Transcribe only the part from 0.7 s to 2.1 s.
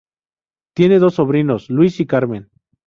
Tiene dos sobrinos: Luis y